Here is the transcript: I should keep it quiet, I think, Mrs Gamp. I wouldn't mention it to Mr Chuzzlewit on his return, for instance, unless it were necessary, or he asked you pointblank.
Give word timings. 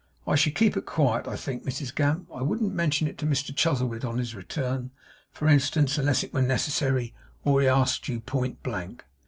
I 0.25 0.33
should 0.33 0.55
keep 0.55 0.75
it 0.75 0.87
quiet, 0.87 1.27
I 1.27 1.35
think, 1.35 1.63
Mrs 1.63 1.93
Gamp. 1.93 2.27
I 2.33 2.41
wouldn't 2.41 2.73
mention 2.73 3.07
it 3.07 3.19
to 3.19 3.27
Mr 3.27 3.55
Chuzzlewit 3.55 4.03
on 4.03 4.17
his 4.17 4.33
return, 4.33 4.89
for 5.31 5.47
instance, 5.47 5.95
unless 5.99 6.23
it 6.23 6.33
were 6.33 6.41
necessary, 6.41 7.13
or 7.43 7.61
he 7.61 7.67
asked 7.67 8.07
you 8.07 8.19
pointblank. 8.19 9.05